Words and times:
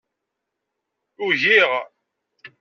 Ugiɣ. 1.25 1.71